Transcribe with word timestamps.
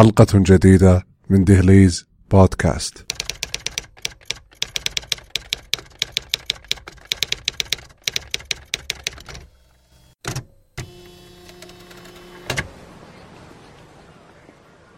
حلقة 0.00 0.26
جديدة 0.34 1.06
من 1.30 1.44
دهليز 1.44 2.06
بودكاست. 2.30 3.04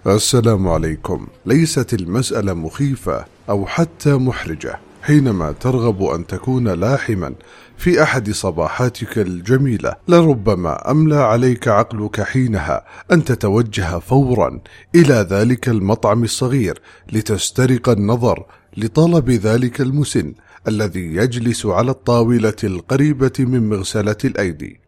السلام 0.06 0.68
عليكم. 0.68 1.26
ليست 1.46 1.94
المسألة 1.94 2.54
مخيفة 2.54 3.24
أو 3.48 3.66
حتى 3.66 4.14
محرجة 4.14 4.91
حينما 5.02 5.52
ترغب 5.52 6.02
أن 6.02 6.26
تكون 6.26 6.68
لاحما 6.68 7.34
في 7.76 8.02
أحد 8.02 8.30
صباحاتك 8.30 9.18
الجميلة 9.18 9.94
لربما 10.08 10.90
أملى 10.90 11.16
عليك 11.16 11.68
عقلك 11.68 12.20
حينها 12.20 12.84
أن 13.12 13.24
تتوجه 13.24 13.98
فورا 13.98 14.60
إلى 14.94 15.26
ذلك 15.30 15.68
المطعم 15.68 16.24
الصغير 16.24 16.80
لتسترق 17.12 17.88
النظر 17.88 18.44
لطلب 18.76 19.30
ذلك 19.30 19.80
المسن 19.80 20.34
الذي 20.68 21.14
يجلس 21.14 21.66
على 21.66 21.90
الطاولة 21.90 22.56
القريبة 22.64 23.32
من 23.38 23.68
مغسلة 23.68 24.16
الأيدي. 24.24 24.80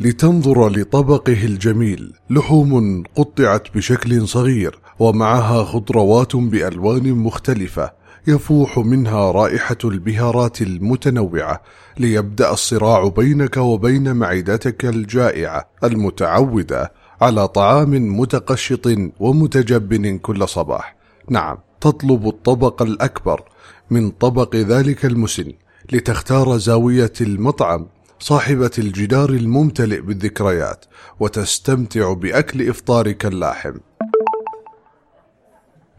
لتنظر 0.00 0.68
لطبقه 0.68 1.44
الجميل 1.44 2.12
لحوم 2.30 3.02
قطعت 3.16 3.76
بشكل 3.76 4.28
صغير 4.28 4.78
ومعها 5.00 5.64
خضروات 5.64 6.36
بألوان 6.36 7.12
مختلفة 7.12 7.92
يفوح 8.26 8.78
منها 8.78 9.32
رائحة 9.32 9.76
البهارات 9.84 10.62
المتنوعة 10.62 11.62
ليبدأ 11.98 12.52
الصراع 12.52 13.08
بينك 13.08 13.56
وبين 13.56 14.16
معدتك 14.16 14.84
الجائعة 14.84 15.68
المتعودة 15.84 16.92
على 17.20 17.48
طعام 17.48 18.20
متقشط 18.20 18.88
ومتجبن 19.20 20.18
كل 20.18 20.48
صباح. 20.48 20.96
نعم، 21.28 21.58
تطلب 21.80 22.28
الطبق 22.28 22.82
الأكبر 22.82 23.42
من 23.90 24.10
طبق 24.10 24.56
ذلك 24.56 25.04
المسن 25.04 25.52
لتختار 25.92 26.58
زاوية 26.58 27.12
المطعم 27.20 27.86
صاحبة 28.18 28.70
الجدار 28.78 29.30
الممتلئ 29.30 30.00
بالذكريات 30.00 30.84
وتستمتع 31.20 32.12
بأكل 32.12 32.68
إفطارك 32.68 33.26
اللاحم. 33.26 33.72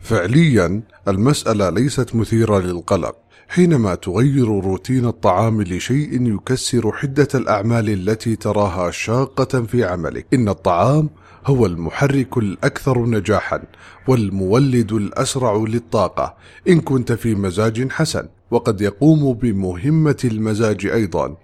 فعليا 0.01 0.81
المسألة 1.07 1.69
ليست 1.69 2.15
مثيرة 2.15 2.59
للقلق 2.59 3.15
حينما 3.49 3.95
تغير 3.95 4.47
روتين 4.47 5.05
الطعام 5.05 5.61
لشيء 5.61 6.35
يكسر 6.35 6.91
حدة 6.91 7.27
الأعمال 7.35 7.89
التي 7.89 8.35
تراها 8.35 8.91
شاقة 8.91 9.61
في 9.61 9.83
عملك. 9.83 10.25
إن 10.33 10.49
الطعام 10.49 11.09
هو 11.45 11.65
المحرك 11.65 12.37
الأكثر 12.37 13.05
نجاحا 13.05 13.63
والمولد 14.07 14.91
الأسرع 14.91 15.65
للطاقة 15.67 16.35
إن 16.67 16.81
كنت 16.81 17.11
في 17.11 17.35
مزاج 17.35 17.91
حسن 17.91 18.27
وقد 18.51 18.81
يقوم 18.81 19.33
بمهمة 19.33 20.17
المزاج 20.25 20.85
أيضا. 20.85 21.35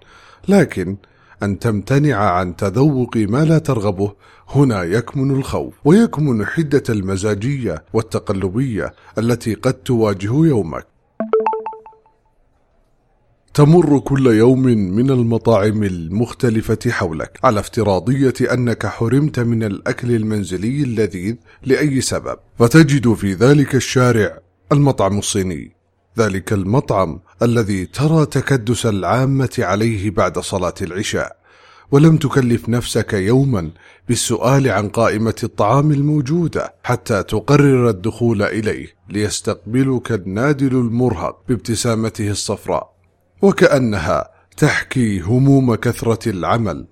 لكن 0.48 0.96
أن 1.42 1.58
تمتنع 1.58 2.16
عن 2.16 2.56
تذوق 2.56 3.16
ما 3.16 3.44
لا 3.44 3.58
ترغبه. 3.58 4.12
هنا 4.48 4.82
يكمن 4.82 5.30
الخوف 5.30 5.74
ويكمن 5.84 6.46
حدة 6.46 6.82
المزاجية 6.88 7.84
والتقلبية 7.92 8.94
التي 9.18 9.54
قد 9.54 9.72
تواجه 9.72 10.46
يومك. 10.46 10.86
تمر 13.54 13.98
كل 13.98 14.26
يوم 14.26 14.62
من 14.96 15.10
المطاعم 15.10 15.82
المختلفة 15.82 16.78
حولك 16.90 17.38
على 17.44 17.60
افتراضية 17.60 18.34
أنك 18.52 18.86
حرمت 18.86 19.40
من 19.40 19.62
الأكل 19.62 20.10
المنزلي 20.10 20.82
اللذيذ 20.82 21.34
لأي 21.62 22.00
سبب. 22.00 22.36
فتجد 22.58 23.12
في 23.12 23.32
ذلك 23.32 23.74
الشارع 23.74 24.38
المطعم 24.72 25.18
الصيني. 25.18 25.76
ذلك 26.18 26.52
المطعم 26.52 27.20
الذي 27.42 27.86
ترى 27.86 28.26
تكدس 28.26 28.86
العامة 28.86 29.56
عليه 29.58 30.10
بعد 30.10 30.38
صلاة 30.38 30.74
العشاء 30.82 31.36
ولم 31.90 32.16
تكلف 32.16 32.68
نفسك 32.68 33.12
يوما 33.12 33.70
بالسؤال 34.08 34.68
عن 34.70 34.88
قائمة 34.88 35.34
الطعام 35.42 35.90
الموجودة 35.90 36.74
حتى 36.84 37.22
تقرر 37.22 37.90
الدخول 37.90 38.42
إليه 38.42 38.86
ليستقبلك 39.08 40.12
النادل 40.12 40.72
المرهق 40.72 41.42
بابتسامته 41.48 42.30
الصفراء. 42.30 42.92
وكأنها 43.42 44.30
تحكي 44.56 45.20
هموم 45.20 45.74
كثرة 45.74 46.28
العمل 46.28 46.86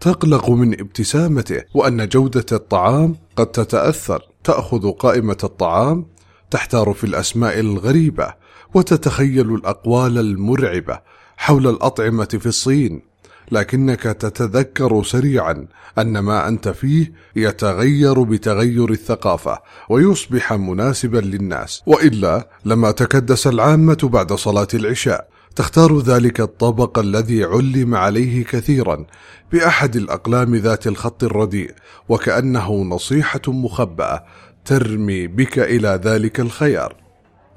تقلق 0.00 0.50
من 0.50 0.80
ابتسامته 0.80 1.62
وأن 1.74 2.08
جودة 2.08 2.46
الطعام 2.52 3.16
قد 3.36 3.46
تتأثر. 3.46 4.22
تأخذ 4.44 4.90
قائمة 4.90 5.38
الطعام 5.44 6.06
تحتار 6.50 6.92
في 6.92 7.04
الأسماء 7.04 7.60
الغريبة 7.60 8.34
وتتخيل 8.74 9.54
الأقوال 9.54 10.18
المرعبة 10.18 11.00
حول 11.36 11.66
الأطعمة 11.68 12.24
في 12.24 12.46
الصين 12.46 13.10
لكنك 13.52 14.02
تتذكر 14.02 15.02
سريعا 15.02 15.66
أن 15.98 16.18
ما 16.18 16.48
أنت 16.48 16.68
فيه 16.68 17.12
يتغير 17.36 18.22
بتغير 18.22 18.90
الثقافة 18.90 19.58
ويصبح 19.88 20.52
مناسبا 20.52 21.18
للناس. 21.18 21.82
وإلا 21.86 22.48
لما 22.64 22.90
تكدس 22.90 23.46
العامة 23.46 23.98
بعد 24.12 24.32
صلاة 24.32 24.68
العشاء 24.74 25.28
تختار 25.56 25.98
ذلك 25.98 26.40
الطبق 26.40 26.98
الذي 26.98 27.44
علم 27.44 27.94
عليه 27.94 28.44
كثيرا 28.44 29.06
بأحد 29.52 29.96
الأقلام 29.96 30.56
ذات 30.56 30.86
الخط 30.86 31.24
الرديء 31.24 31.74
وكأنه 32.08 32.82
نصيحة 32.82 33.42
مخبأة 33.48 34.24
ترمي 34.64 35.26
بك 35.26 35.58
إلى 35.58 36.00
ذلك 36.04 36.40
الخيار. 36.40 36.96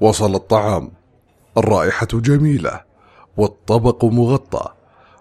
وصل 0.00 0.34
الطعام. 0.34 0.90
الرائحة 1.56 2.08
جميلة 2.12 2.80
والطبق 3.36 4.04
مغطى 4.04 4.68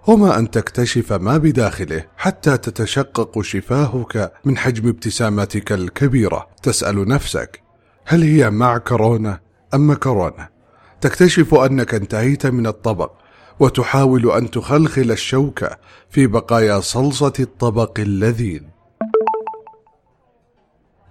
وما 0.08 0.40
أن 0.40 0.52
تكتشف 0.52 1.14
ما 1.14 1.38
بداخله 1.38 2.06
حتى 2.18 2.58
تتشقق 2.58 3.42
شفاهك 3.42 4.34
من 4.46 4.58
حجم 4.58 4.90
ابتسامتك 4.90 5.72
الكبيرة. 5.72 6.48
تسأل 6.64 7.08
نفسك 7.08 7.62
هل 8.06 8.24
هي 8.24 8.50
معكرونة 8.50 9.40
أم 9.74 9.90
مكرونة 9.90 10.50
تكتشف 11.02 11.54
أنك 11.54 11.94
انتهيت 11.94 12.46
من 12.46 12.68
الطبق 12.68 13.12
وتحاول 13.60 14.32
أن 14.32 14.52
تخلخل 14.52 15.12
الشوكة 15.12 15.78
في 16.10 16.28
بقايا 16.28 16.80
صلصة 16.80 17.34
الطبق 17.40 18.00
اللذيذ. 18.00 18.62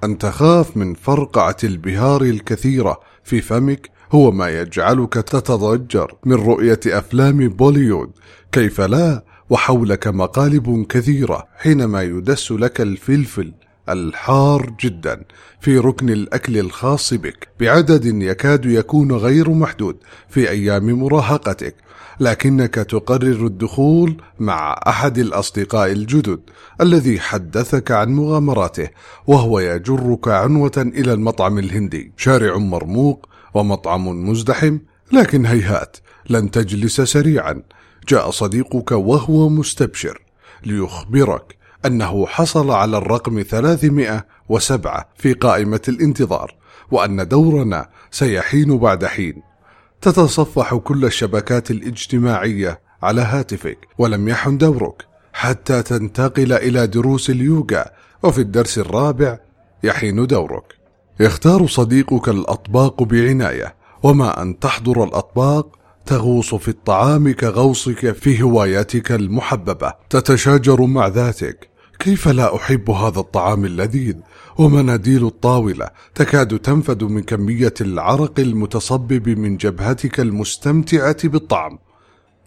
أن 0.04 0.18
تخاف 0.18 0.76
من 0.76 0.94
فرقعة 0.94 1.56
البهار 1.64 2.22
الكثيرة 2.22 3.00
في 3.24 3.40
فمك 3.40 3.90
هو 4.12 4.30
ما 4.30 4.48
يجعلك 4.60 5.12
تتضجر 5.12 6.14
من 6.24 6.34
رؤية 6.34 6.80
أفلام 6.86 7.48
بوليود 7.48 8.10
كيف 8.52 8.80
لا؟ 8.80 9.24
وحولك 9.50 10.08
مقالب 10.08 10.86
كثيرة 10.88 11.44
حينما 11.56 12.02
يدس 12.02 12.52
لك 12.52 12.80
الفلفل 12.80 13.52
الحار 13.88 14.74
جدا 14.80 15.24
في 15.60 15.78
ركن 15.78 16.10
الأكل 16.10 16.58
الخاص 16.58 17.14
بك. 17.14 17.48
بعدد 17.60 18.04
يكاد 18.04 18.66
يكون 18.66 19.12
غير 19.12 19.50
محدود 19.50 19.96
في 20.28 20.50
أيام 20.50 20.92
مراهقتك 20.92 21.74
لكنك 22.20 22.74
تقرر 22.74 23.46
الدخول 23.46 24.16
مع 24.38 24.80
أحد 24.86 25.18
الأصدقاء 25.18 25.92
الجدد 25.92 26.40
الذي 26.80 27.20
حدثك 27.20 27.90
عن 27.90 28.08
مغامراته 28.08 28.88
وهو 29.26 29.60
يجرك 29.60 30.28
عنوة 30.28 30.72
إلى 30.76 31.12
المطعم 31.12 31.58
الهندي. 31.58 32.12
شارع 32.16 32.56
مرموق 32.56 33.28
ومطعم 33.54 34.28
مزدحم 34.30 34.78
لكن 35.12 35.46
هيهات 35.46 35.96
لن 36.30 36.50
تجلس 36.50 37.00
سريعا. 37.00 37.62
جاء 38.08 38.30
صديقك 38.30 38.92
وهو 38.92 39.48
مستبشر 39.48 40.22
ليخبرك 40.66 41.56
أنه 41.86 42.26
حصل 42.26 42.70
على 42.70 42.98
الرقم 42.98 43.42
307 43.42 45.08
في 45.16 45.32
قائمة 45.32 45.80
الانتظار 45.88 46.54
وأن 46.90 47.28
دورنا 47.28 47.88
سيحين 48.10 48.78
بعد 48.78 49.04
حين. 49.04 49.42
تتصفح 50.00 50.74
كل 50.74 51.04
الشبكات 51.04 51.70
الاجتماعية 51.70 52.80
على 53.02 53.20
هاتفك 53.20 53.78
ولم 53.98 54.28
يحن 54.28 54.58
دورك 54.58 55.06
حتى 55.32 55.82
تنتقل 55.82 56.52
إلى 56.52 56.86
دروس 56.86 57.30
اليوغا 57.30 57.84
وفي 58.22 58.40
الدرس 58.40 58.78
الرابع 58.78 59.38
يحين 59.84 60.26
دورك. 60.26 60.81
يختار 61.20 61.66
صديقك 61.66 62.28
الأطباق 62.28 63.02
بعناية 63.02 63.74
وما 64.02 64.42
أن 64.42 64.58
تحضر 64.58 65.04
الأطباق 65.04 65.78
تغوص 66.06 66.54
في 66.54 66.68
الطعام 66.68 67.32
كغوصك 67.32 68.12
في 68.12 68.42
هواياتك 68.42 69.12
المحببة. 69.12 69.92
تتشاجر 70.10 70.82
مع 70.82 71.06
ذاتك. 71.06 71.68
كيف 71.98 72.28
لا 72.28 72.56
أحب 72.56 72.90
هذا 72.90 73.20
الطعام 73.20 73.64
اللذيذ؟ 73.64 74.16
ومناديل 74.58 75.26
الطاولة 75.26 75.88
تكاد 76.14 76.58
تنفد 76.58 77.04
من 77.04 77.22
كمية 77.22 77.74
العرق 77.80 78.40
المتصبب 78.40 79.28
من 79.28 79.56
جبهتك 79.56 80.20
المستمتعة 80.20 81.28
بالطعم. 81.28 81.78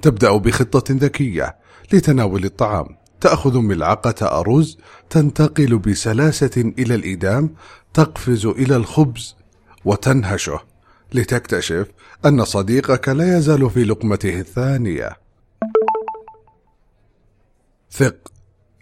تبدأ 0.01 0.37
بخطة 0.37 0.93
ذكية 0.93 1.55
لتناول 1.93 2.45
الطعام. 2.45 2.87
تأخذ 3.21 3.57
ملعقة 3.57 4.39
أرز 4.39 4.77
تنتقل 5.09 5.77
بسلاسة 5.77 6.73
إلى 6.79 6.95
الإدام 6.95 7.49
تقفز 7.95 8.45
إلى 8.45 8.75
الخبز 8.75 9.35
وتنهشه 9.85 10.59
لتكتشف 11.13 11.87
أن 12.25 12.45
صديقك 12.45 13.09
لا 13.09 13.37
يزال 13.37 13.69
في 13.69 13.83
لقمته 13.83 14.39
الثانية 14.39 15.09
ثق 17.91 18.31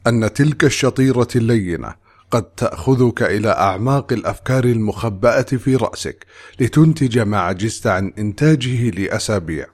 أن 0.08 0.34
تلك 0.34 0.64
الشطيرة 0.64 1.28
اللينة 1.36 1.96
قد 2.32 2.44
تأخذك 2.44 3.24
إلى 3.24 3.50
أعماق 3.50 4.14
الأفكار 4.14 4.64
المخبأة 4.64 5.42
في 5.42 5.76
رأسك 5.76 6.26
لتنتج 6.60 7.20
ما 7.20 7.40
عجزت 7.40 7.88
عن 7.88 8.14
إنتاجه 8.18 8.90
لأسابيع. 8.90 9.66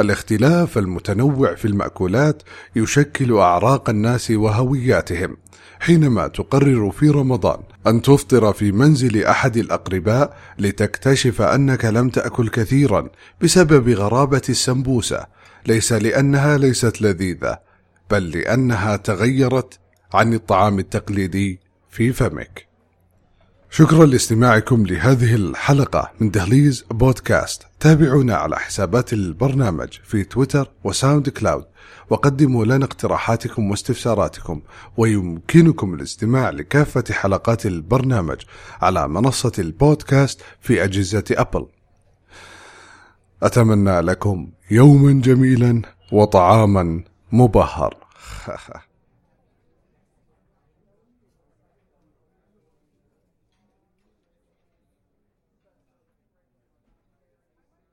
الاختلاف 0.00 0.78
المتنوع 0.78 1.54
في 1.54 1.64
المأكولات 1.64 2.42
يشكل 2.76 3.32
أعراق 3.32 3.90
الناس 3.90 4.30
وهوياتهم. 4.30 5.36
حينما 5.80 6.28
تقرر 6.28 6.90
في 6.90 7.08
رمضان 7.08 7.58
أن 7.86 8.02
تفطر 8.02 8.52
في 8.52 8.72
منزل 8.72 9.24
أحد 9.24 9.56
الأقرباء 9.56 10.36
لتكتشف 10.58 11.42
أنك 11.42 11.84
لم 11.84 12.08
تأكل 12.08 12.48
كثيرا 12.48 13.08
بسبب 13.40 13.88
غرابة 13.88 14.42
السمبوسة، 14.48 15.26
ليس 15.66 15.92
لأنها 15.92 16.58
ليست 16.58 17.02
لذيذة، 17.02 17.58
بل 18.10 18.30
لأنها 18.30 18.96
تغيرت 18.96 19.78
عن 20.14 20.34
الطعام 20.34 20.78
التقليدي 20.78 21.60
في 21.90 22.12
فمك. 22.12 22.73
شكرا 23.76 24.06
لاستماعكم 24.06 24.86
لهذه 24.86 25.34
الحلقة 25.34 26.10
من 26.20 26.30
دهليز 26.30 26.84
بودكاست. 26.90 27.62
تابعونا 27.80 28.36
على 28.36 28.56
حسابات 28.56 29.12
البرنامج 29.12 29.88
في 30.04 30.24
تويتر 30.24 30.70
و 30.84 31.28
SoundCloud. 31.28 31.64
وقدموا 32.10 32.64
لنا 32.64 32.84
اقتراحاتكم 32.84 33.70
واستفساراتكم 33.70 34.60
ويمكنكم 34.96 35.94
الاستماع 35.94 36.50
لكافة 36.50 37.04
حلقات 37.10 37.66
البرنامج 37.66 38.40
على 38.82 39.08
منصة 39.08 39.52
البودكاست 39.58 40.40
في 40.60 40.84
أجهزة 40.84 41.24
أبل. 41.30 41.66
أتمنى 43.42 44.00
لكم 44.00 44.50
يوما 44.70 45.12
جميلا 45.12 45.82
وطعاما 46.12 47.04
مبهر. 47.32 47.96